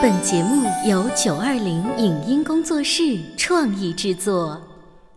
[0.00, 4.60] 本节目由九二零影音工作室创意制作。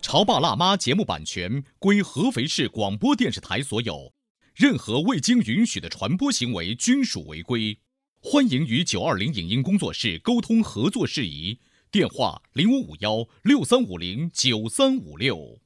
[0.06, 4.12] 《潮爸辣妈》节目版权归合肥市广播电视台所有，
[4.54, 7.78] 任何未经允许的传播行为均属违规。
[8.22, 15.60] 欢迎与九二零影音工作室沟通合作事宜，电话零五五幺六三五零九三五六。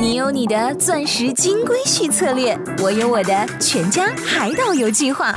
[0.00, 5.34] 你有你的钻石金龟婿策略，我有我的全家海岛游计划。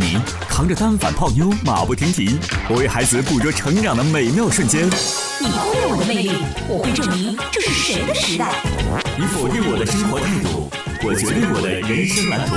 [0.00, 0.16] 你
[0.48, 2.38] 扛着单反泡妞马不停蹄，
[2.70, 4.86] 我为孩子捕捉成长的美妙瞬间。
[4.86, 6.30] 你忽略我的魅力，
[6.66, 8.50] 我会证明这是谁的时代。
[9.18, 10.70] 你否定我的生活态度，
[11.06, 12.56] 我决定我的人生蓝图。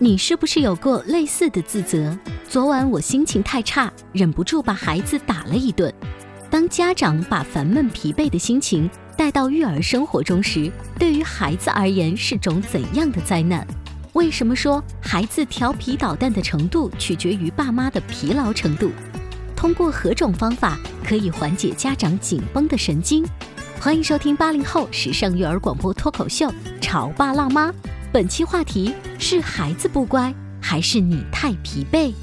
[0.00, 2.16] 你是不是有过类似的自责？
[2.48, 5.92] 昨晚我心情太差，忍不住把孩子打了一顿。
[6.48, 13.66] 当家长把烦闷疲惫的心情带到育儿生活中时，对于孩子而言是种怎样的灾难？
[14.12, 18.92] 为什么说孩子调皮捣蛋的程度取决于爸妈的疲劳程度？
[19.56, 23.26] 通过何种方法可以缓解家长紧绷的神经？
[23.80, 26.46] 欢迎收听八零后时尚育儿广播脱口秀
[26.80, 27.68] 《潮爸辣妈》。
[28.10, 32.14] 本期话题是孩子不乖，还是你太疲惫？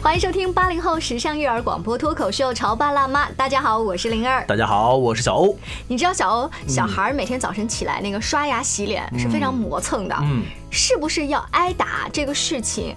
[0.00, 3.26] 欢迎收听八零后时尚育儿广播脱口秀《潮爸辣妈》。
[3.34, 4.44] 大家好，我是灵儿。
[4.46, 5.58] 大家好，我是小欧。
[5.88, 12.94] 你知道小欧小孩每天早晨起来那个刷牙洗脸是非常磨蹭的，嗯，是不是要挨打这个事情？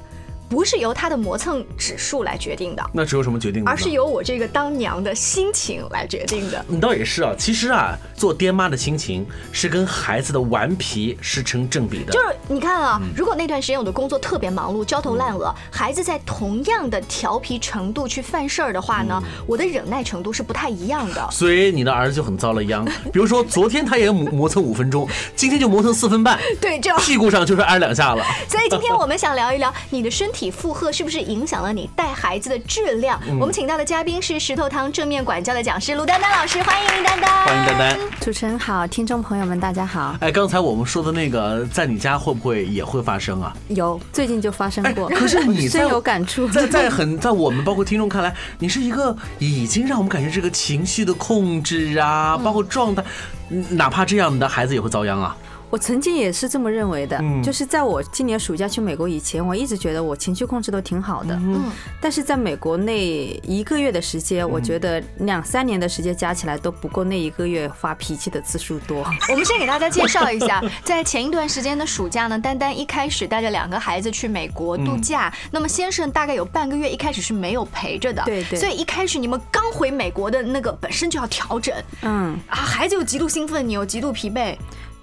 [0.49, 3.69] 不是由他的磨蹭指数来决定的，那是由什么决定的？
[3.69, 6.63] 而是由我这个当娘的心情来决定的。
[6.67, 12.13] 你倒也是啊，其实啊，做爹妈的心情是跟孩子的顽皮是成正比的。
[12.13, 21.27] 就是你看啊，如果那段时间我的工作特别忙碌，焦头烂额，孩子在同样的调皮程度去犯事儿的话呢，我的忍耐程度是不太一样的。
[21.29, 22.85] 所以你的儿子就很遭了殃。
[23.11, 28.23] 比如说昨天他也磨磨蹭五分钟，今天就磨蹭四分半， 对，这样屁股上就是挨两下了。
[28.47, 33.19] 所以今天我们想聊一聊你的身体负荷是不是影响了你带孩子的质量？
[33.39, 37.45] 我们请到的嘉宾是石头汤正面管教的讲师卢丹丹老师，欢迎丹丹。
[37.45, 37.99] 欢迎丹丹。
[38.21, 40.15] 主持人好，听众朋友们大家好。
[40.21, 43.55] 哎，刚才我们说的那个，在你家会不会也会发生啊？
[43.69, 45.09] 有，最近就发生过。
[45.09, 53.03] 可是你在深有感触，在在很在我们包括听众看来，你是一个已经让我们感觉这个情绪的控制啊，包括状态，
[53.49, 55.35] 嗯哪怕这样，你的孩子也会遭殃啊。
[55.69, 61.35] 我曾经也是这么认为的，嗯就是在我今年暑假去美国以前，我一直觉得我情绪控制都挺好的。
[61.35, 61.69] 嗯，
[61.99, 62.97] 但是在美国那
[63.43, 69.05] 一个月的时间，我觉得两三年的时间加起来都不够那一个月发脾气的次数多。
[69.29, 84.55] 我们先给大家介绍一下，在前一段时间的暑假呢，丹丹一开始带着两个孩子去美国度假，那么先生大概有半个月一开始是没有陪着的，对对所以一开始你们刚回美国的那个本身就要调整嗯，啊，孩子又极度兴奋，你又极度疲惫，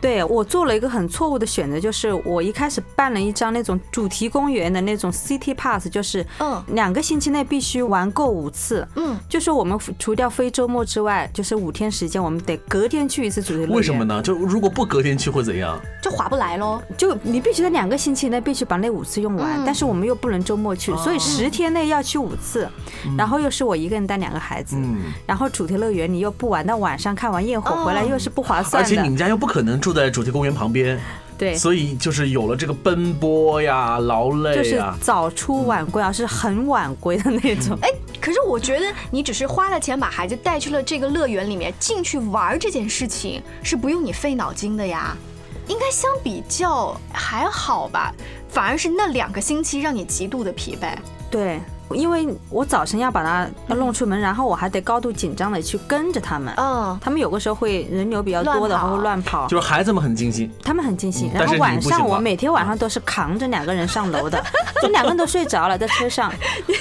[0.05, 8.87] 对我做了一个很错误的选择，就是我一开始办了一张那种主题公园的那种 City Pass，就是嗯两个星期内必须玩够五次。
[8.97, 13.71] 嗯，就是我们除掉非周末之外，就是五天时间，我们得隔天去一次主题乐园。
[13.71, 14.05] 为什么？
[14.05, 14.21] 呢？
[14.21, 15.81] 就如果不隔天去会怎样？
[16.03, 16.83] 就划不来喽。
[16.99, 22.69] 就你必须在两个星期内必须把那五次用完，嗯但是我们又不能周末去，所以十天内要去五次，
[23.07, 24.77] 嗯然后又是我一个人带两个孩子，
[25.25, 28.87] 然后主题乐园你又不玩到晚上，看完焰火回来哦又是不划算的。
[28.87, 31.01] 而且你们家又不可能住在主题公园旁边，
[31.39, 34.99] 对，所以就是有了这个奔波呀、劳就是累啊。
[35.01, 37.79] 早出晚归啊，是很晚归的那种。
[37.83, 37.89] 哎，
[38.21, 45.17] 可是我觉得你只是花了钱把孩子带去了这个乐园里面进去玩儿这件事情是不用你费脑筋的呀，
[45.69, 48.13] 应该相比较还好吧，
[48.49, 50.89] 反而是那两个星期让你极度的疲惫。
[51.31, 51.61] 对，
[51.95, 56.53] 因为我早晨要把他要弄出门，然后我还得高度紧张的去跟着他们。
[56.57, 59.47] 嗯，他们有个时候会人流比较多的，乱跑话会乱跑。
[59.49, 64.43] 就是孩子们很尽心，他们很尽兴，但是你然后晚上我每天晚上都是扛着两个人上楼的，
[64.83, 66.33] 就两个人都睡着了在车上，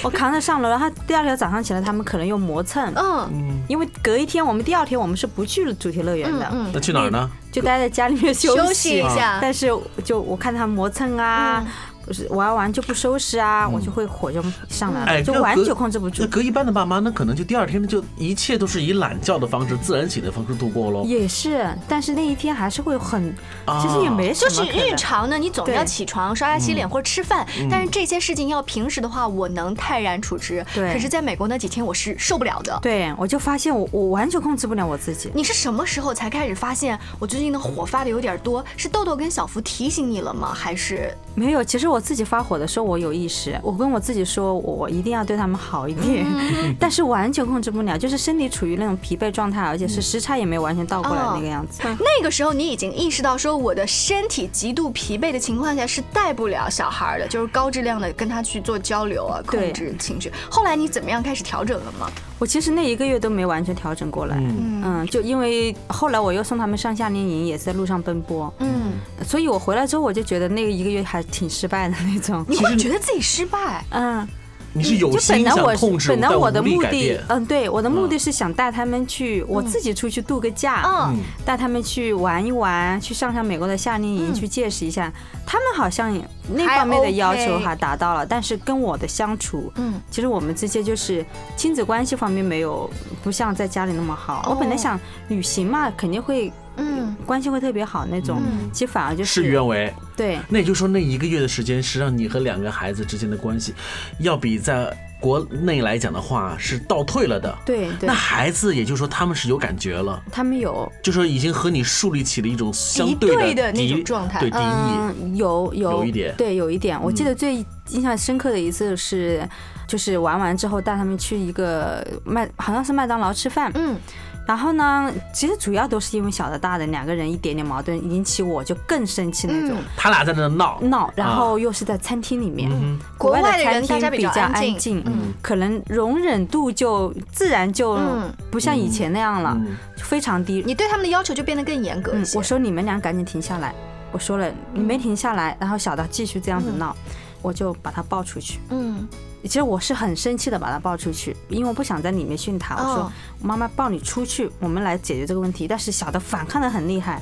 [0.04, 3.64] 我扛着上楼，然后第二天早上起来他们可能又磨蹭，嗯。
[3.70, 7.30] 因为隔一天我们第二天我们是不去主题乐园的，嗯那去哪儿呢？
[7.52, 8.58] 就待在家里面休息。
[8.58, 9.38] 休息一下。
[9.42, 9.68] 但是
[10.04, 11.64] 就我看他们磨蹭啊，
[12.06, 16.28] 就是玩完就不收拾啊，我就会火就上来哎，了，就完全控制不住那。
[16.28, 21.04] 隔一般的爸妈，那可能就第二天就一切都是以懒觉的方式、自然醒的方式度过喽。
[21.06, 23.34] 也是，但是那一天还是会很，
[23.66, 24.84] 啊其实也没什就是可能。
[24.84, 30.66] 日常呢，你总要起床、刷牙、洗脸或者吃饭，但是这些事情要平时的话，我能泰然处之。
[30.74, 32.78] 对可是在美国那几天，我是受不了的。
[32.82, 35.32] 对，我就发现我我完全控制不了我自己。
[35.34, 38.64] 你是什么时候才开始发现我最近的火发的有点多？
[38.76, 40.54] 是豆豆跟小福提醒你了吗？
[40.54, 46.26] 还是没有，其实我自己发火的时候，我有意识，我跟我自己说，我一定要对他们好一点，
[46.80, 51.82] 但是完全控制不了，就是身体处于那种疲惫状态，而且是时差也没有完全倒过来那个样子。
[51.84, 60.32] 那个时候你已经意识到说我的身体极度疲惫的情况下是带不了小孩的，就是高质量的跟他去做交流啊，控制情绪。
[60.50, 62.10] 后来你怎么样开始调整了吗？
[62.40, 65.08] 我其实那一个月都没完全调整过来，嗯。
[65.12, 68.83] 就因为后来我又送他们上夏令营，也是在路上奔波，嗯，
[69.26, 72.46] 所以我回来之后我就觉得那个一个月还挺失败的那种。
[72.48, 73.84] 你会觉得自己失败？
[73.92, 74.28] 嗯，
[74.74, 77.24] 你是有就本心想来我控制，本来我的目的无力改变，。
[77.30, 85.12] 嗯，对，我的目的嗯是想带他们去，我自己出去度个假，嗯，带他们去玩一玩，去上上美国的夏令营，去见识一下。
[85.46, 86.12] 他们好像
[86.52, 91.24] 那方面的要求还达到了，但是跟我的相处，嗯，其实我们之间就是
[91.56, 92.90] 亲子关系方面没有
[93.22, 94.48] 不像在家里那么好。
[94.50, 99.94] 我本来哦想旅行嘛，肯定会嗯，关系会特别好那种，嗯其实反而就是事与愿违。
[100.16, 100.40] 对。
[100.50, 103.74] 那也就是说，那一个月的时间是让你和两个孩子之间的关系，
[104.20, 107.58] 要比在国内来讲的话是倒退了的。
[107.66, 114.62] 对对那，孩子也就是说他们是有感觉了，他们有就说已经和你树立起了一种相敌对对的那种状态对敌意。
[114.62, 117.02] 嗯，有有有一点对，有一点。
[117.02, 119.48] 我记嗯得最印象深刻的一次是，
[119.88, 123.72] 就是玩完之后带他们去一个麦，好像是麦当劳吃饭。
[123.76, 123.96] 嗯，
[124.46, 129.78] 然后呢，其实主要都是因为小的大的两个人一点点矛盾，引起我就更生气那种。
[129.96, 140.62] 他俩在那闹，闹，然后又是在餐厅里面，嗯国外的餐人大家比厅比较较安静，嗯可能容忍度就自然就嗯不像以前那样了，嗯非常低。
[140.66, 142.38] 你对他们的要求就变得更严格一嗯，些。
[142.38, 143.74] 我说你们俩赶紧停下来。
[144.12, 146.96] 我说了，你没停下来，然后小的继续这样子闹，
[147.42, 148.60] 我就把他抱出去。
[148.70, 149.08] 嗯，
[149.44, 152.76] 其实我是很生气的把他抱出去，因为我不想在里面训他。
[152.76, 153.12] 我说哦
[153.42, 155.68] 妈妈抱你出去，我们来解决这个问题。
[155.68, 157.22] 但是小的反抗的很厉害，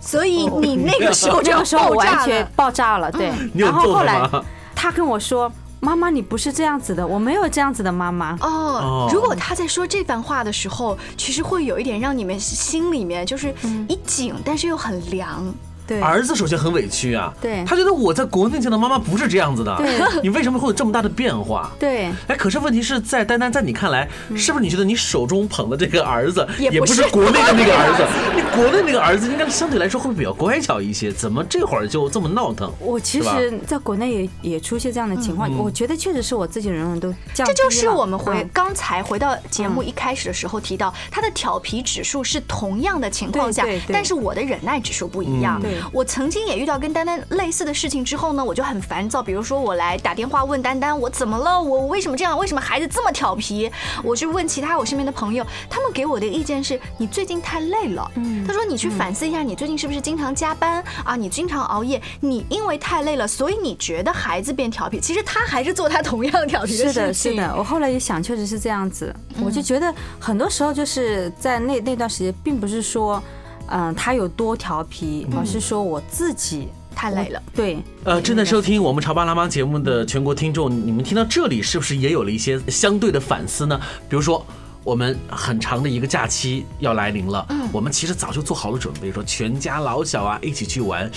[0.00, 2.46] 所以你那个时候就这个时候我完全。
[2.56, 3.10] 爆炸了。
[3.12, 4.28] 对，然后后来？
[4.74, 13.54] 他跟我说：“妈妈，你不是这样子的，我没有这样子的妈妈。”哦哦，如果他在说这番话的时候，其实会有一点让你们心里面就是
[13.88, 15.54] 一紧，但是又很凉。
[15.92, 17.64] 对，儿子首先很委屈啊，对。
[17.66, 20.00] 他觉得我在国内见到妈妈不是这样子的，对。
[20.22, 21.70] 你为什么会有这么大的变化？
[21.78, 27.02] 对，哎，可是问题是在丹丹，在你看来，是不是你觉得你手中捧的这个儿子也不是。
[27.02, 28.04] 是国内的那个儿子？
[28.36, 32.70] 你国内那个儿子应该相对来说会比较乖巧一些，怎么这会儿就这么闹腾？
[32.78, 37.54] 我其实在国内也也出现这样的情况，我觉得确实是我自己容忍度降低了。
[37.56, 38.50] 这就是我们回嗯。
[38.52, 43.92] 刚才回到节目一开始的时候提到，他的调皮指数是同样的情况下对对，对。
[43.92, 45.58] 但是我的忍耐指数不一样。
[45.60, 45.62] 嗯。
[45.62, 49.22] 对我曾经也遇到跟丹丹类似的事情之后呢，我就很烦躁。
[49.22, 53.70] 比如说我来打电话问丹丹我怎么了，我为什么这样，为什么孩子这么调皮？
[54.02, 58.10] 我去问其他我身边的朋友，他们给我的意见是你最近太累了。
[58.16, 61.16] 嗯他说你去反思一下，你最近是不是经常加班啊？
[61.16, 67.32] 你经常熬夜，你因为太累了，所以你觉得孩子变调皮，其实他还是做他同样调皮是的，事情。
[67.32, 69.14] 是的，我后来也想，确实是这样子。
[69.42, 73.22] 我就觉得很多时候就是在那那段时间，并不是说，
[73.72, 77.42] 嗯、他有多调皮，而是说我自己太累了。
[77.54, 83.80] 对，呃，正在收听我们潮爸辣妈节目的全国听众，你们听到这里是不是也有了一些相对的反思呢？
[84.08, 84.44] 比如说。
[84.84, 91.08] 我们很长的一个假期要来临了，我们其实早就做好了准备，说全家老小啊一起去玩，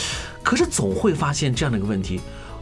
[0.43, 2.21] 可是总会发现这样的一个问题，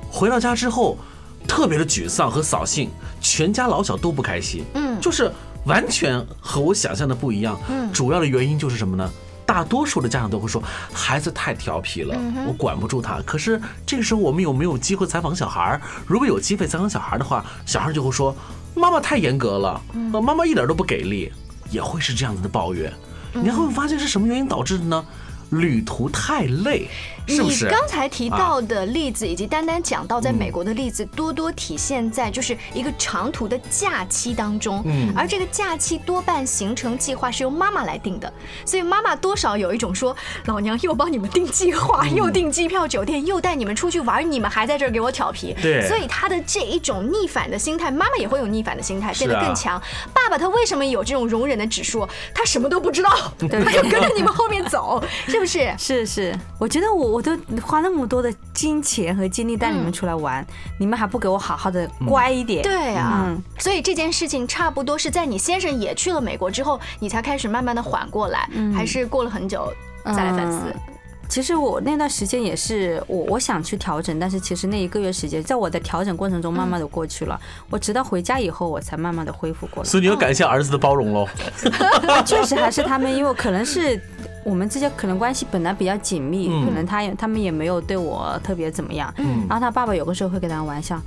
[0.09, 0.97] 回到家之后
[1.45, 5.29] 特别的沮丧和扫兴，全家老小都不开心，嗯就是
[5.65, 7.59] 完全和我想象的不一样。
[7.67, 9.11] 嗯主要的原因就是什么呢？
[9.53, 10.59] 大多数的家长都会说
[10.91, 13.21] 孩子太调皮了，嗯我管不住他。
[13.23, 15.81] 可是这个时候我们有没有机会采访小孩儿？
[16.07, 18.35] 如果有机会采访小孩儿的话，小孩儿就会说
[18.73, 19.79] 妈妈太严格了，
[20.11, 21.31] 妈妈一点都不给力，
[21.69, 22.91] 也会是这样子的抱怨。
[23.35, 25.05] 嗯你还会发现是什么原因导致的呢？
[25.51, 26.89] 旅途太累，
[27.27, 27.65] 是不是？
[27.65, 34.81] 你刚才提到的例子，以及丹丹讲到在美国的例子，多多体现在就是一个长途的假期当中。
[34.85, 38.31] 嗯而这个假期多半行程计划是由妈妈来定的，
[38.65, 40.15] 所以妈妈多少有一种说，
[40.45, 45.55] 老娘又帮你们定计划，嗯又订机票、酒店，又带你们出去玩，你们还在这儿给我调皮。
[45.61, 49.79] 对所以他的这一种逆反的心态，妈妈也会有逆反的心态，变得更强。
[50.13, 52.07] 爸爸他为什么有这种容忍的指数？
[52.33, 55.75] 他什么都不知道， 他就跟着你们后面走，是不不是？
[55.77, 60.45] 是是，我觉得我我都花那么多的金钱和精力带你们出来玩，
[60.79, 62.63] 你们还不给我好好的乖一点？
[62.63, 69.71] 对啊，嗯所以这件事情差不多是在你先生也去了美国之后，你才开始慢慢的缓过来，还是过了很久
[70.05, 70.75] 再来反思？
[71.23, 77.39] 嗯其实我那段时间也是我我想去调整，但是其实那一个月时间，在我的调整过程中，慢慢的过去了。
[77.71, 79.89] 我直到回家以后，我才慢慢的恢复过来。
[79.89, 81.27] 所以你要感谢儿子的包容喽。
[82.23, 83.99] 确实还是他们，因为可能是
[84.43, 89.11] 我们之间可能关系本来比较紧密，嗯可能他也他们也没有对我特别怎么样。
[89.17, 91.01] 嗯然后他爸爸有个时候会跟他玩笑。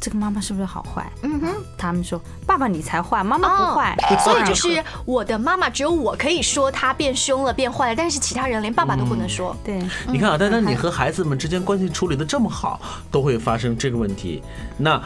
[0.00, 1.10] 这个妈妈是不是好坏？
[1.22, 3.96] 嗯哼，他们说爸爸你才坏，妈妈不坏。
[4.24, 9.56] 所以就是我的妈妈只有我可以说她变凶了、变坏了，但是其他人连爸爸都不能说。
[9.64, 14.42] 对，你看啊，丹丹，你和孩子们之间关系处理的这么好，都会发生这个问题。
[14.76, 15.02] 那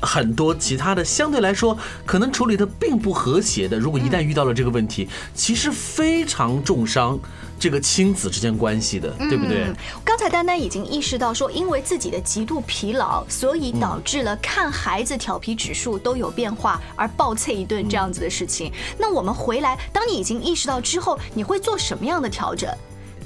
[0.00, 7.18] 很多其他的相对来说可能处理的并不和谐的，如果一旦遇到了这个问题，其实非常重伤
[7.58, 9.76] 这个亲子之间关系的，对不对嗯？
[10.04, 18.70] 刚才丹丹已经意识到说，因为自己的极度疲劳，所以导致了看孩子调皮指数都有变化，而暴啐一顿这样子的事情。
[18.98, 22.70] 那我们回来，当你已经意识到之后，你会做什么样的调整？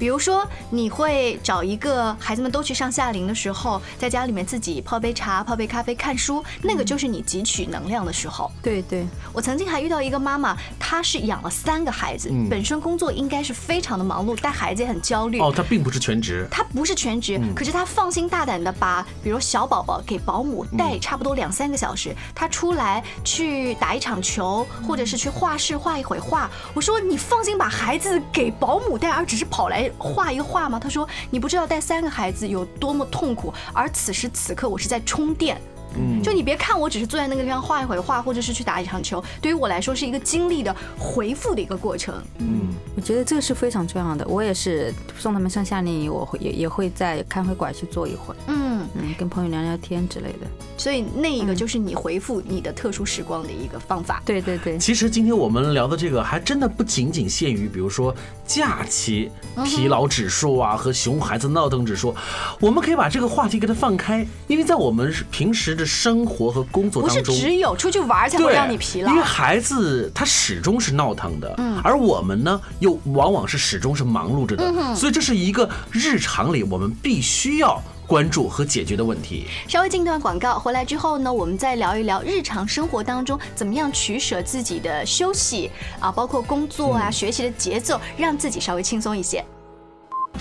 [0.01, 8.51] 比如说，你会找一个孩子们都去上夏令营的时候，在家里面自己泡杯茶、泡杯咖啡、看书，那个就是你汲取能量的时候。
[8.63, 15.39] 对对，我曾经还遇到一个妈妈，她是养了三个孩子，嗯本身工作应该是非常的忙碌，带孩子也很焦虑。
[15.39, 16.47] 哦，她并不是全职。
[16.49, 26.49] 她不是全职，可是她放心大胆的把，比如小宝宝给保姆带差不多两三个小时，她出来去打一场球，或者是去画室画一会画。
[26.73, 30.79] 我说你放心把孩子给保姆带，而只是跑来画一画吗？
[30.79, 35.59] 他说你不知道带三个孩子有多么痛苦，而此时此刻我是在充电。
[35.95, 42.15] 嗯，就你别看我只是坐在那个地方画一会画，或者是去打一场球，对于我来说是一个精力的回复的一个过程。
[42.39, 44.27] 嗯，我觉得这个是非常重要的。
[44.27, 50.47] 我也是送他们上夏令营，我会也也会在看会馆去坐一会儿，嗯，嗯，跟朋友聊聊天之类的。
[50.77, 54.21] 所以那一个就是你回复你的特殊时光的一个方法。
[54.25, 58.15] 对对对，其实今天我们聊的这个还真的不仅仅限于，比如说
[58.47, 59.31] 假期
[59.63, 62.15] 疲劳指数啊和熊孩子闹腾指数，
[62.59, 67.21] 我们可以把这个话题给它放开，因为在我们平时的生活和工作不是。
[67.21, 69.21] 只有出去玩才会，让你疲劳因为。
[69.21, 79.47] 孩子他始终是闹腾的，嗯，而我们呢又往往是始终是忙碌着的，嗯所以这是一个日常里我们必须要关注和解决的问题。
[79.67, 89.43] 稍微进段广告，回来之后呢，我们再聊一聊日常生活当中怎么样取舍自己的休息啊，包括工作啊、学习的节奏，让自己稍微轻松一些。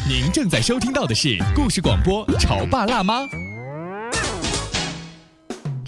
[0.09, 3.20] 您正在收听到的是故事广播《潮爸辣妈》。《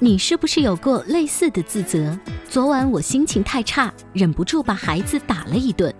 [0.00, 2.16] 你是不是有过类似的自责？
[2.48, 5.92] 昨晚我心情太差，忍不住把孩子打了一顿。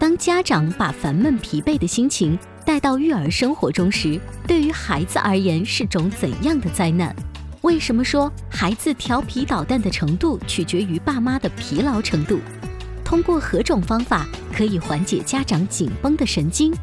[0.00, 7.14] 当家长把烦闷疲惫的心情带到育儿生活中时，对于孩子而言是种怎样的灾难？
[7.60, 12.40] 为什么说孩子调皮捣蛋的程度取决于爸妈的疲劳程度？
[13.04, 16.74] 通过何种方法可以缓解家长紧绷的神经？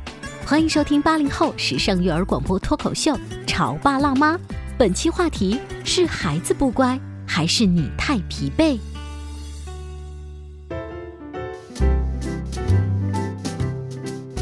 [0.46, 3.12] 欢迎收听八零后时尚育儿广播脱口秀
[3.46, 4.38] 《潮爸辣妈》。
[4.76, 8.80] 本期话题是孩子不乖，还是你太疲惫？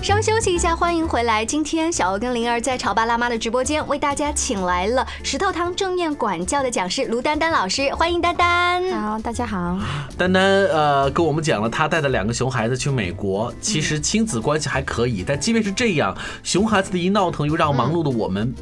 [0.02, 1.46] 稍微休息一下，欢迎回来。
[1.46, 8.90] 今天小欧跟灵儿在潮爸辣妈的直播间为大家请来了石头汤正面管教的讲师卢丹丹老师，欢迎丹丹。
[9.02, 9.78] 好，大家好。
[10.18, 18.54] 丹丹呃跟我们讲了，她带的两个熊孩子去美国，其实亲子关系还可以，但即便是这样，熊孩子的一闹腾，又让忙碌的我们。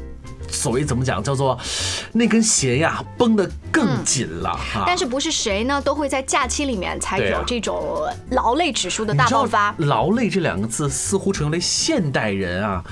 [0.50, 1.58] 所谓怎么讲，叫做
[2.12, 4.84] 那根弦呀绷得更紧了哈。
[4.86, 9.74] 但是不是谁呢都会在假期里面才有这种劳累指数的大爆发？
[9.78, 12.84] 劳累这两个字似乎成为现代人啊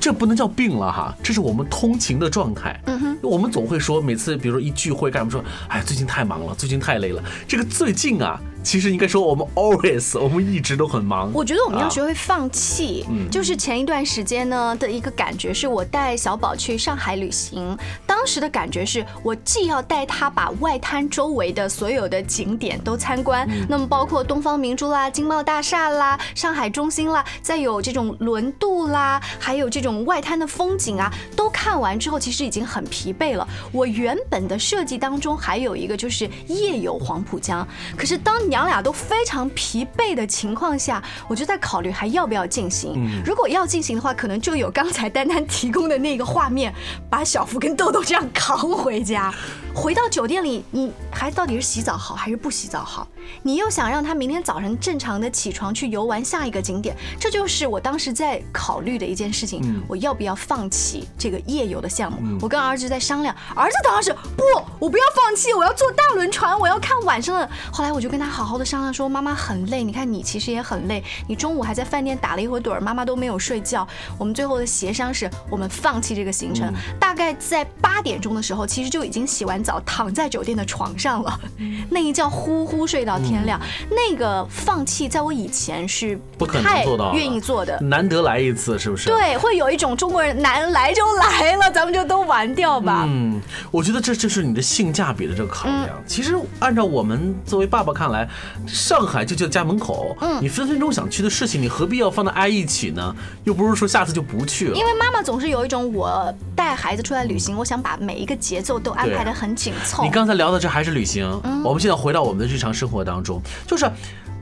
[0.00, 2.80] 这不能叫病了哈，这是我们通勤的状态。
[2.86, 7.22] 嗯哼，我们总会说，每次比如说一聚会干什么说，哎，最近太忙了，最近太累了。
[7.46, 8.40] 这个最近啊。
[8.64, 11.30] 其实应该说，我们 always，我们一直都很忙。
[11.34, 13.04] 我觉得我们要学会放弃。
[13.10, 33.46] 嗯，就是前一段时间呢的一个感觉，是我带小宝去上海旅行，当时的感觉是我既要带他把外滩周围的所有的景点都参观，那么包括东方明珠啦、金茂大厦啦、上海中心啦，再有这种轮渡啦，还有这种外滩的风景啊，都看完之后，其实已经很疲惫了。
[33.70, 38.53] 我原本的设计当中还有一个就是夜游黄浦江，可是当你。
[38.54, 42.94] 娘俩都非常疲惫的情况下，我就在考虑还要不要进行。
[43.26, 46.72] 如果要进行的话，可能就有刚才丹丹提供的那个画面，
[47.10, 49.34] 把小福跟豆豆这样扛回家。
[49.74, 53.06] 回到酒店里，你孩子到底是洗澡好还是不洗澡好？
[53.42, 59.82] 你又想让他明天早晨正常的起床去游玩下一个景点，这就是我当时在考虑的一件事情。
[59.88, 62.38] 我要不要放弃这个夜游的项目？
[62.40, 64.44] 我跟儿子在商量，儿子当时不，
[64.78, 67.50] 我不要放弃，我要坐大轮船，我要看晚上的。
[67.72, 73.86] 后来我就跟他好好的商量说，妈妈很累，你看你其实也很累，你中午还在饭店打了一会儿盹，妈妈都没有睡觉。
[74.18, 79.63] 我们最后的协商是我们放弃这个行程，大概在八点钟的时候，其实就已经洗完。
[79.64, 81.40] 早躺在酒店的床上了，
[81.88, 83.58] 那一觉呼呼睡到天亮。
[83.90, 87.80] 那个放弃，在我以前是不可能做到，愿意做的。
[87.80, 89.08] 难得来一次，是不是？
[89.08, 93.04] 对，会有一种中国人难来就来了，咱们就都玩掉吧。
[93.08, 93.40] 嗯，
[93.70, 95.88] 我觉得这就是你的性价比的这个考量。
[96.06, 98.28] 其实按照我们作为爸爸看来，
[98.66, 103.16] 上海就叫家门口，嗯，你分分钟想去的事情，你何必要放在挨一起呢？
[103.44, 104.76] 又不是说下次就不去了。
[104.76, 109.53] 因为妈妈总是有一种，我带孩子出来旅行，我想把每一个节奏都安排的很。
[109.54, 110.02] 紧凑。
[110.02, 111.28] 你刚才聊的这还是旅行，
[111.64, 113.90] 我们现在回到我们的日常生活当中，就是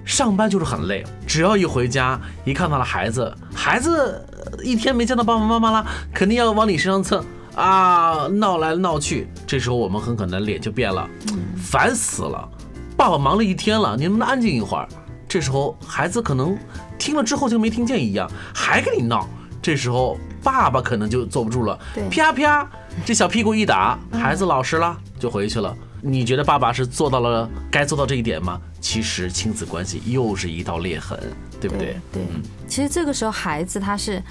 [0.04, 4.24] 上班就是很累，只要一回家，一看到了孩子，孩子
[4.62, 11.08] 一天没见到爸爸妈妈了，肯定要往你身上蹭啊，闹来闹去，这时候我们很可能脸就变了，
[11.56, 12.48] 烦死了，
[12.96, 14.88] 爸爸忙了一天了，你能不能安静一会儿？
[15.28, 16.58] 这时候孩子可能
[16.98, 19.26] 听了之后就没听见一样，还跟你闹，
[19.62, 21.78] 这时候爸爸可能就坐不住了，
[22.10, 22.68] 啪啪。
[23.04, 25.74] 这小屁股一打，孩子老实了，就回去了。
[26.00, 28.60] 你觉得爸爸是做到了该做到这一点吗？
[28.80, 31.18] 其实亲子关系又是一道裂痕，
[31.60, 31.96] 对不对？
[32.12, 32.22] 对，
[32.66, 34.22] 其实这个时候孩子他是。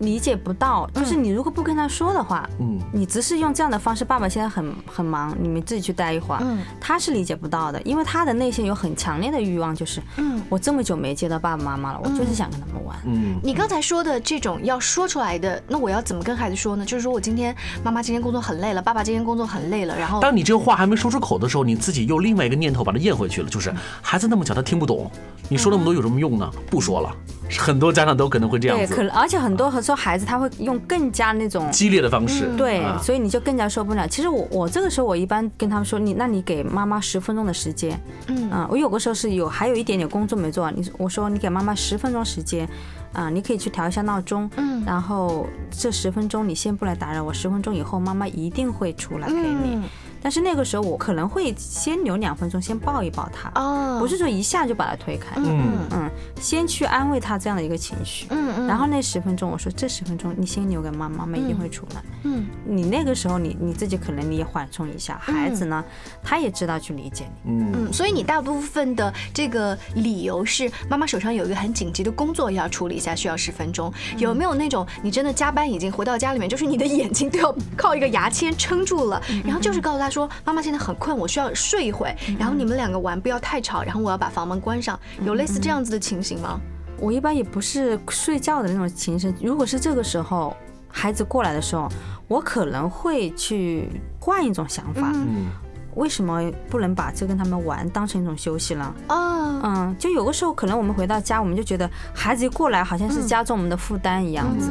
[0.00, 16.84] 理解不到，就是你如果不跟他说的话，嗯，你只是用这样的方式，爸爸现在很很忙，你们自己去待一会儿，嗯，他是理解不到的，因为他的内心有很强烈的欲望，就是，嗯，我这么久没见到爸爸妈妈了，我就是想跟他们玩，嗯，你刚才说的这种要说出来的，那我要怎么跟孩子说呢？
[16.84, 25.10] 就是说我今天妈妈今天工作很累了，爸爸今天工作很累了，然后当你这个话还没说出口的时候，你自己又另外一个念头把它咽回去了，就是孩子那么小，他听不懂，
[25.48, 26.50] 你说那么多有什么用呢？
[26.70, 27.14] 不说了。
[27.58, 34.06] 很多家长都可能会这样子，对，可能而且很多时候孩子他会用更加那种激烈的方式，对，所以你就更加受不了。
[34.06, 42.68] 其实我我这个时候我一般跟他们说，你那你给妈妈十分钟的时间，嗯啊，我有个时候是有还有一点点工作没做，你我说你给妈妈十分钟时间，
[43.12, 49.80] 啊，你可以去调一下闹钟，嗯，然后这十分钟你先不来打扰我，十分钟以后妈妈一定会出来陪你。
[50.22, 65.82] 但是那个时候我可能会先留两分钟，先抱一抱他，哦，不是说一下就把他推开，嗯嗯，先去安慰他这样的一个情绪，嗯嗯，然后那十分钟我说这十分钟你先留给妈妈，妈妈一定会出来，嗯，你那个时候你你自己可能你也缓冲一下，孩子呢
[66.22, 67.72] 他也知道去理解你，嗯。
[67.72, 80.09] 嗯，所以你大部分的这个理由是妈妈手上有一个很紧急的工作要处理一下，需要十分钟，有没有那种你真的加班已经回到家里面，就是你的眼睛都要靠一个牙签撑住了，然后就是告诉他。
[80.10, 86.60] 说妈妈现在很困，我需要睡一会，然后你们两个玩不要太吵，然后我要把房门关上，有类似这样子的情形吗？
[86.98, 90.54] 我一般也不是睡觉的那种情形，如果是这个时候
[90.88, 91.88] 孩子过来的时候，
[92.28, 95.46] 我可能会去换一种想法，嗯，
[95.94, 98.94] 为什么不能把这跟他们玩当成一种休息呢？
[99.06, 104.70] 啊，嗯，就有个时候可能我们回到家，我们就觉得孩子一过来好像是加重我们的负担一样子，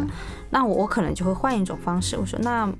[0.52, 2.72] 那我可能就会换一种方式，我说那。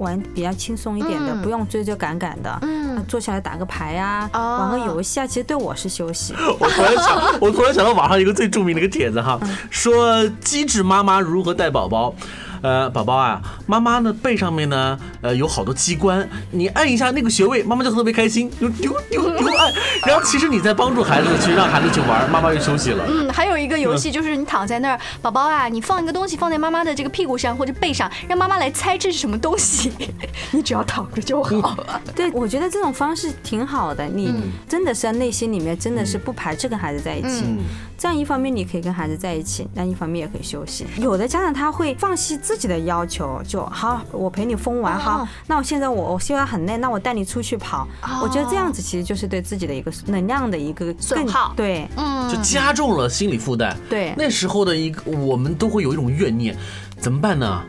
[0.00, 6.34] 玩比较轻松一点的，不用追追赶赶的，嗯，坐下来打个牌啊，玩个游戏啊，其实对我是休息。
[6.58, 9.38] 我突然想，我突然想到网上一个最著名的一个帖子哈，
[9.70, 12.14] 说机智妈妈如何带宝宝。
[12.62, 19.72] 呃，宝宝啊，妈妈呢背上面呢，呃，有好多机关，你按一下那个穴位，妈妈就特别开心，丢丢丢丢按，
[20.06, 23.04] 然后其实你在帮助孩子去让孩子去玩，妈妈就休息了。
[23.08, 29.92] 嗯，还有一个游戏就是你躺在那儿，宝宝啊，你放一个东西放在妈妈的这个屁股上或者背上，让妈妈来猜这是什么东西，
[30.50, 32.00] 你只要躺着就好了。
[32.14, 34.34] 对，我觉得这种方式挺好的，你
[34.68, 37.44] 真的是在内心里面真的是不排斥跟孩子在一起。
[38.00, 40.86] 这样一方面你可以跟孩子在一起，那一方面也可以休息。
[40.96, 47.86] 有的家长他会放弃自己的要求，就好，我陪你疯玩，好，那我现在我我现在很累，那我带你出去跑。
[48.22, 53.76] 我觉得这样子其实就是对自己的一个能量的一个损耗，对，嗯，就加重了心理负担。
[53.90, 56.56] 对，那时候的一个我们都会有一种怨念，
[56.98, 57.62] 怎么办呢？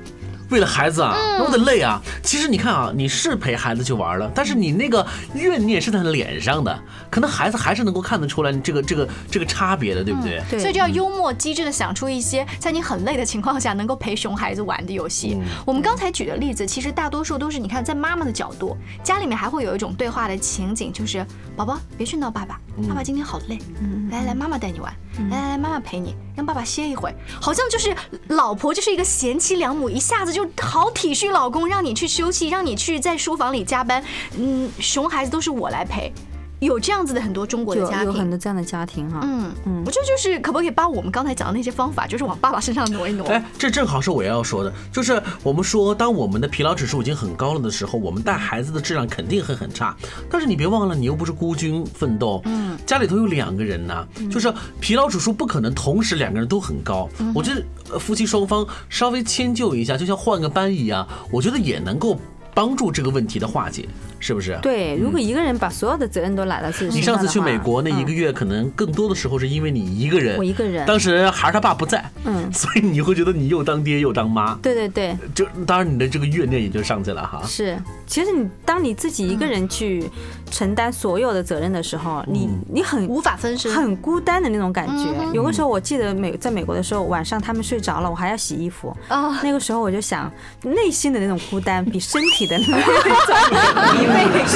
[0.52, 2.00] 为了孩子啊，那我得累啊。
[2.22, 6.78] 其实你看啊，你是陪孩子去玩了，但是你那个怨念是在脸上的，
[7.10, 10.44] 可能孩子还是能够看得出来你这个这个这个差别的，对不对？
[10.50, 10.60] 对。
[10.60, 15.40] 所以就要幽默机智的想出一些在你很累的情况下能够陪熊孩子玩的游戏。
[15.66, 22.60] 我们刚才举的例子，其实大多数都是你看在妈妈的角度，家里面还会有一种对话的情景，就是宝宝别去闹爸爸，
[22.90, 23.58] 爸爸今天好累，
[24.12, 24.94] 来来妈妈带你玩，
[25.30, 27.96] 来来来妈妈陪你，让爸爸歇一会，好像就是
[28.30, 30.48] 老婆就是一个贤妻良母，一下子就。
[30.62, 34.02] 好体恤老公，让你去休息，让你去在书房里加班，
[34.38, 36.10] 嗯，熊孩子都是我来陪。
[36.68, 39.20] 有这样子的很多中国的家庭，有很多这样的家庭哈。
[39.24, 43.28] 嗯嗯，我觉得就是可不可以把我们刚才讲的那些方法，就是往爸爸身上挪一挪？
[43.28, 49.96] 哎，这正好是我要说的，就是我们说，当我们的疲劳指数已经很高了的时候，我们带孩子的质量肯定会很差。
[50.30, 57.10] 但是你别忘了，你又不是孤军奋斗，嗯，家里头有两个人呢，就是疲劳指数不可能同时两个人都很高。
[57.34, 62.20] 我觉得夫妻双方稍微迁就一下，就像换个班一样，我觉得也能够
[62.54, 63.88] 帮助这个问题的化解。
[64.24, 64.56] 是不是？
[64.62, 74.54] 对，如果一个人把所有的责任都揽到自己身上，你上次去美国那一个月，可能更多的时候是因为你一个人，我一个人，当时孩儿他爸不在，嗯，所以你会觉得你又当爹又当妈。
[74.62, 77.42] 对对对，就当然你的这个怨念也就上去了哈。
[77.48, 80.04] 是，其实你当你自己一个人去
[80.52, 85.06] 承担所有的责任的时候，你你很无法分身，很孤单的那种感觉。
[85.34, 89.40] 有个时候我记得美在美国的时候，晚上他们睡着了，我还要洗衣服啊。
[89.42, 90.32] 那个时候我就想，
[90.64, 92.76] 内心的那种孤单比身体的那种。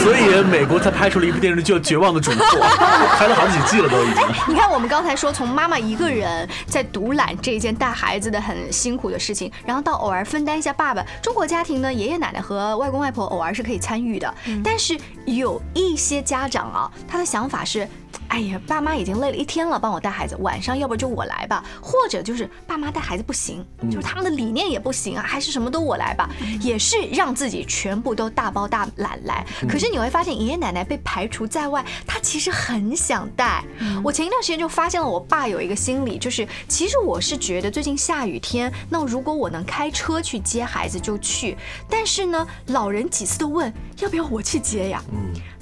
[0.04, 0.26] 所以。
[0.46, 2.38] 美国才拍出了一部电视剧叫《绝望的主妇》，
[3.18, 4.24] 拍了好几季了都已经。
[4.48, 11.04] 你看，我们刚才说从妈妈一个人在独揽这一件带孩子的很辛苦的事情，然后到偶尔分担一下爸爸。
[11.22, 17.88] 中国家庭呢，爷爷奶奶和外公外婆偶尔是可以参与的，但是有一些家长啊，他的想法是。
[18.28, 26.30] 哎呀，爸妈已经累了一天了，帮我带孩子，晚上要不就我来吧，或者就是爸妈带孩子不行，就是他们的理念也不行啊，还是什么都我来吧，
[26.62, 29.46] 也是让自己全部都大包大揽来。
[29.70, 33.64] 可是你会发现，爷爷奶奶被排除在外，他其实很想带。
[34.04, 41.56] 我前一段时间就发现了，我爸有一个心理，就是其实我是觉得最近下雨天，那如果我能开车去接孩子就去，
[41.90, 45.02] 但是呢，老人几次都问要不要我去接呀。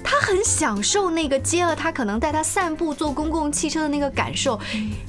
[0.04, 4.60] 他很享受那个接了他，可能带他散步、坐公共汽车的那个感受。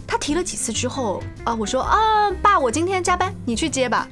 [0.08, 4.08] 他提了几次之后，啊，我说啊，爸，我今天加班，你去接吧。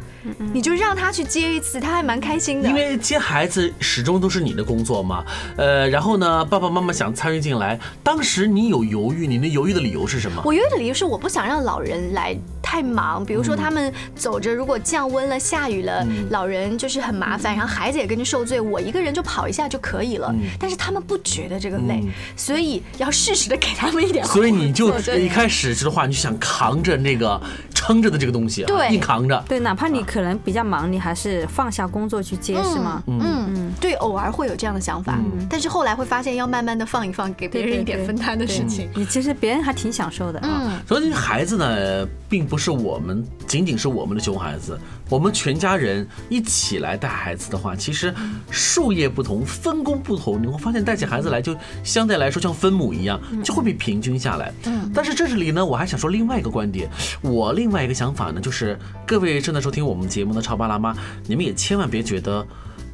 [0.53, 2.69] 你就让他去接一次，他还蛮开心的。
[2.69, 5.23] 因为接孩子始终都是你的工作嘛，
[5.57, 10.41] 呃，然后呢，爸爸妈妈想参与进来，当时你有犹豫，你那犹豫的理由是什么？
[10.45, 12.33] 我犹豫的理由是我不想让老人来
[12.73, 20.33] 太忙，比如说他们走着，如果降温了、下雨了，老人就是很麻烦，然后孩子也跟着受罪，我一个人就跑一下就可以了。
[20.57, 22.03] 但是他们不觉得这个累，
[22.35, 24.25] 所以要适时的给他们一点。
[24.25, 27.39] 所以你就一开始的话，你就想扛着那个。
[27.75, 29.43] 撑着的这个东西，对，硬扛着。
[29.45, 33.03] 对，哪怕你可能比较忙，你还是放下工作去接，是吗？
[33.07, 38.89] 嗯嗯，对，偶尔会有这样的想法，但是后来会发现要慢慢的放一放，给别人一点分担的事情。
[38.95, 40.81] 你其实别人还挺享受的啊。
[40.87, 48.13] 所以孩子呢，并不是我们仅仅是我们的熊孩子，我们全家人一起来带孩子的话，其实
[48.51, 54.53] 术业不同，分工不同，你会发现带起孩子来就相对来说像分母一样，就会被平均下来。
[54.65, 54.91] 嗯。
[54.93, 56.87] 但是这里呢，我还想说另外一个观点，
[57.23, 57.63] 我另。
[57.63, 60.93] 另外一个想法呢，就是各位正在收听我们节目的超爸辣妈，
[61.25, 62.45] 你们也千万别觉得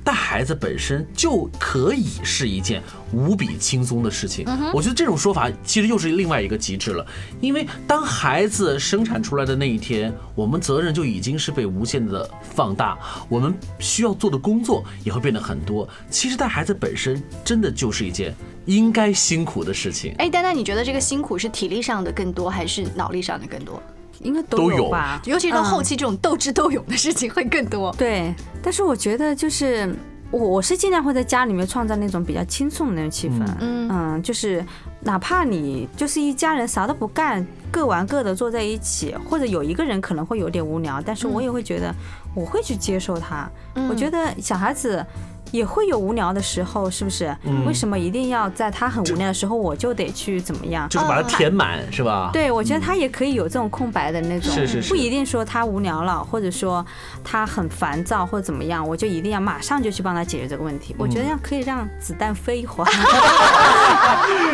[0.09, 2.81] 带孩子本身就可以是一件
[3.13, 4.43] 无比轻松的事情。
[4.73, 7.05] 我觉得这种说法其实又是另外一个极致了，
[7.39, 12.97] 因为当孩子生产出来的那一天，我们责任就已经是被无限的放大，
[13.29, 15.87] 我们需要做的工作也会变得很多。
[16.09, 18.33] 其实带孩子本身真的就是一件
[18.65, 20.15] 应该辛苦的事情。
[20.17, 23.79] 哎，丹丹，你觉得这个辛苦是体力上的更多，还是脑力上的更多？
[24.21, 27.93] 应该都有吧，尤其到后期这种斗智斗勇的事情会更多。
[27.97, 29.93] 对，但是我觉得就是
[30.32, 33.45] 我我是尽量会在家里面创造那种比较轻松的那种气氛。
[33.60, 34.63] 嗯嗯，就是
[35.01, 41.93] 哪怕你就是一家人啥都不干，各玩各的坐在一起，或者有一个人可能会有点无聊，但是我也会觉得
[42.36, 43.49] 我会去接受他。
[43.89, 45.05] 我觉得小孩子。
[45.51, 47.35] 也会有无聊的时候，是不是？
[47.65, 50.88] 为什么一定要在他很无聊的时候，我就得去怎么样？
[50.89, 52.29] 就是把它填满，是吧？
[52.33, 56.85] 对，我觉得他也可以有这种空白的那种，是是是，不一定说他无聊了，或者说
[57.23, 60.95] 他很烦躁或者怎么样，我就一定要马上就去帮他解决这个问题。
[60.97, 62.91] 我觉得要可以让子弹飞一会儿。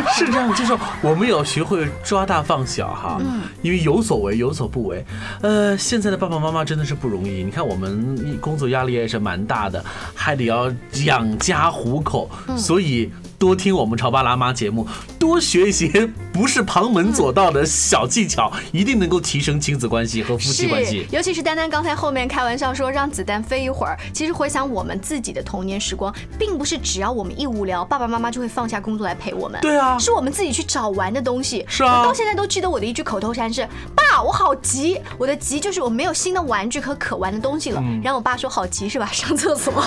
[0.14, 3.20] 是这样，就是我们也要学会抓大放小哈，
[3.62, 5.04] 因为有所为有所不为。
[5.42, 10.72] 呃，现在的爸爸妈妈真的是不容易，你看我们工作压力也是蛮大的，还得要。
[11.04, 13.10] 养家糊口，所以。
[13.38, 21.06] 多听我们潮爸辣妈节目，多学一些不是旁门左道的小技巧，一定能够提升亲子关系和夫妻关系。
[21.10, 29.58] 尤其是丹丹刚才后面开玩笑说让子弹飞一会儿，其实回想我们自己的童年时光，并不是只要我们一无聊，爸爸妈妈就会放下工作来陪我们。
[29.62, 31.64] 对啊，是我们自己去找玩的东西。
[31.66, 35.00] 是啊，到现在都记得我的一句口头禅是：爸，我好急。
[35.16, 37.82] 我的急就是我没有新的玩具和可玩的东西了。
[38.02, 39.08] 然后我爸说：好急是吧？
[39.10, 39.72] 上厕所。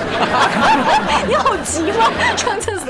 [1.27, 2.09] 你好急吗？
[2.35, 2.87] 上厕所。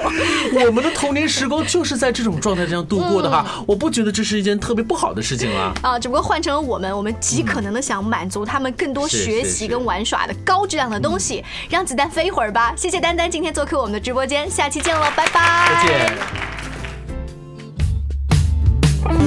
[0.66, 5.74] 我们的童年时光就是在这种状态这样度过的哈，我不觉得这是一件特别不好的事情啊。
[5.84, 12.74] 啊，只不过换成了我们，我们极可能的想满足他们更多学习跟玩耍的高质量的东西，让子弹飞一会儿吧。
[12.76, 15.84] 谢谢丹丹今天做客我们的直播间，下期见喽，拜拜。
[15.84, 16.18] 再见。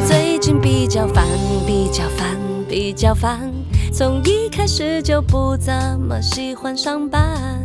[0.07, 1.27] 最近比较烦，
[1.67, 2.37] 比较烦，
[2.69, 3.53] 比较烦，
[3.93, 7.61] 从一开始就不怎么喜欢上班。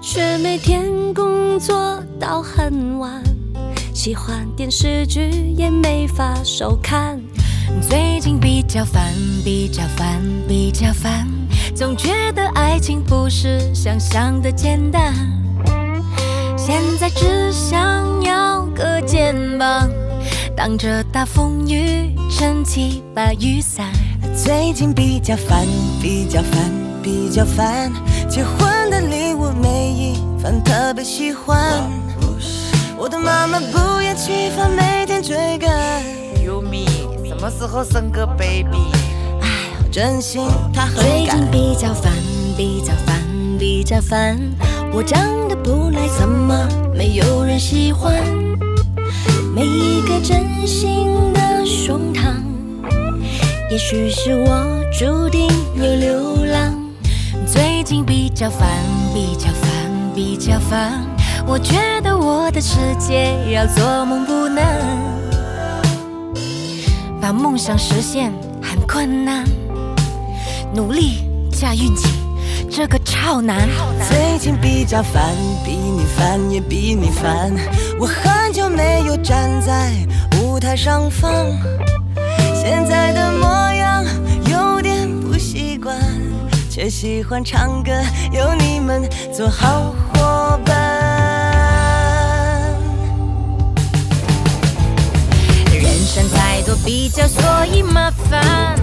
[0.00, 3.20] 却每天工作到很晚，
[3.96, 7.18] 喜欢电视剧也没法收看。
[7.88, 9.10] 最近比较烦，
[9.42, 11.26] 比较烦，比较烦，
[11.74, 15.14] 总觉得爱情不是想象的简单。
[16.58, 19.88] 现在只想要个肩膀，
[20.54, 23.86] 挡着大风雨，撑起把雨伞。
[24.36, 25.66] 最近比较烦，
[26.02, 26.70] 比较烦，
[27.02, 27.90] 比较烦，
[28.28, 31.90] 结婚的礼物每一份特别喜欢。
[32.98, 35.70] 我的妈妈不厌其烦，每天追赶。
[36.42, 36.86] 优米，
[37.28, 38.90] 什么时候生个 baby？
[39.42, 39.48] 哎，
[39.92, 42.10] 真心她很最近比较烦，
[42.56, 43.22] 比较烦，
[43.58, 44.38] 比较烦。
[44.92, 48.14] 我长得不赖，怎么没有人喜欢？
[49.54, 52.34] 每一个真心的胸膛。
[53.70, 56.74] 也许是我注定要流浪，
[57.46, 58.68] 最近比较烦，
[59.12, 61.15] 比较烦，比较烦。
[61.48, 64.64] 我觉得我的世界要做梦不能，
[67.20, 69.44] 把梦想实现很困难，
[70.74, 72.08] 努力加运气，
[72.68, 73.68] 这个超难。
[74.08, 75.32] 最近比较烦，
[75.64, 77.52] 比你烦也比你烦。
[78.00, 79.92] 我很久没有站在
[80.42, 81.30] 舞台上放。
[82.54, 84.04] 现在的模样
[84.50, 85.96] 有点不习惯，
[86.68, 87.92] 却喜欢唱歌，
[88.32, 90.85] 有你们做好伙伴。
[96.66, 97.40] 做比较，所
[97.72, 98.74] 以麻烦。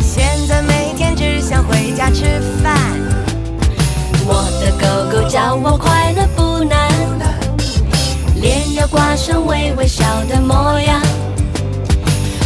[0.00, 2.76] 现在每天只想回家吃饭。
[4.24, 6.88] 我的狗狗叫我快乐不难，
[8.36, 11.02] 脸要挂上微微笑的模样。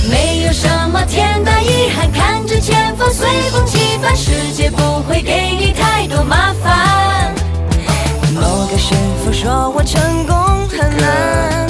[0.09, 7.35] 没有什么天大遗憾，看着前方随风起帆，世界不会给你太多麻烦。
[8.35, 10.35] 某个师傅说我成功
[10.67, 11.70] 很难，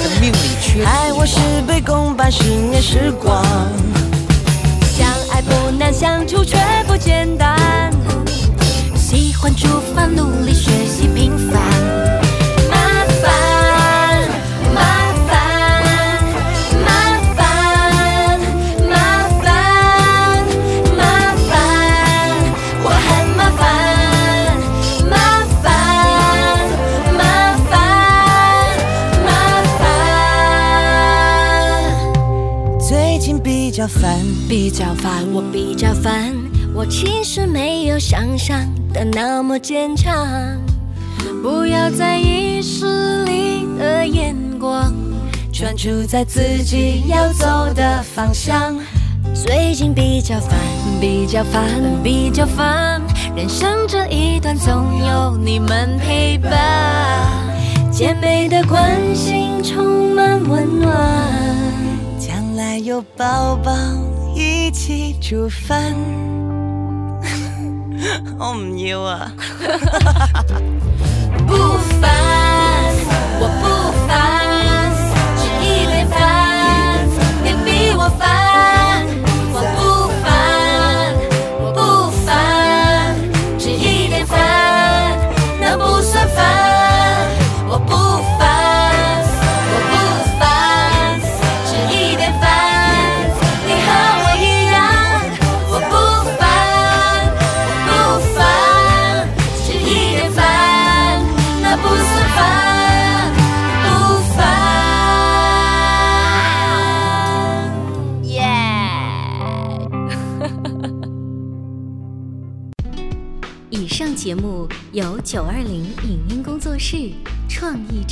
[0.85, 3.43] 爱我是被公办十年时光。
[4.83, 7.91] 相爱不难，相处却不简单，
[8.95, 11.80] 喜欢出发，努力学习，平凡。
[45.81, 48.77] 专注在自己要走的方向。
[49.33, 50.59] 最近比较烦，
[50.99, 51.63] 比较烦，
[52.03, 53.01] 比较烦。
[53.35, 56.51] 人生这一段总有你们陪伴，
[57.91, 60.95] 姐妹的关心充满温暖。
[62.19, 63.71] 将来有宝宝
[64.35, 65.95] 一起煮饭，
[68.37, 69.31] 我唔要啊！
[71.47, 71.55] 不
[71.99, 72.11] 烦，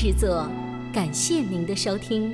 [0.01, 0.49] 制作，
[0.93, 2.33] 感谢您的收听。